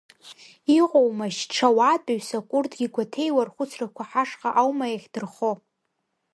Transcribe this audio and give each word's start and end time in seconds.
Иҟоумашь 0.79 1.41
ҽа 1.53 1.69
уаатәыҩсак, 1.77 2.47
урҭгьы 2.57 2.87
гәаҭеиуа, 2.93 3.47
рхәыцрақәа 3.47 4.03
ҳашҟа 4.09 4.49
аума 4.61 4.85
иахьдырхо? 4.89 5.51